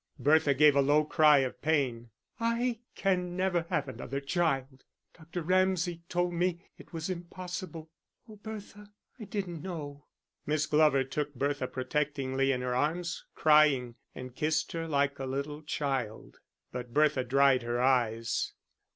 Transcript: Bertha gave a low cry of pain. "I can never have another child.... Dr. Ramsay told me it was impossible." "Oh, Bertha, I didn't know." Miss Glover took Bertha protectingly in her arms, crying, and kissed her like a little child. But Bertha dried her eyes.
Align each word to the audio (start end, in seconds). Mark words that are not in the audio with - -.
Bertha 0.17 0.55
gave 0.55 0.75
a 0.75 0.81
low 0.81 1.05
cry 1.05 1.37
of 1.45 1.61
pain. 1.61 2.09
"I 2.39 2.79
can 2.95 3.37
never 3.37 3.67
have 3.69 3.87
another 3.87 4.19
child.... 4.19 4.83
Dr. 5.13 5.43
Ramsay 5.43 6.01
told 6.09 6.33
me 6.33 6.63
it 6.75 6.91
was 6.91 7.07
impossible." 7.07 7.91
"Oh, 8.27 8.37
Bertha, 8.37 8.87
I 9.19 9.25
didn't 9.25 9.61
know." 9.61 10.07
Miss 10.43 10.65
Glover 10.65 11.03
took 11.03 11.35
Bertha 11.35 11.67
protectingly 11.67 12.51
in 12.51 12.61
her 12.61 12.73
arms, 12.73 13.25
crying, 13.35 13.93
and 14.15 14.33
kissed 14.35 14.71
her 14.71 14.87
like 14.87 15.19
a 15.19 15.25
little 15.27 15.61
child. 15.61 16.39
But 16.71 16.95
Bertha 16.95 17.23
dried 17.23 17.61
her 17.61 17.79
eyes. 17.79 18.53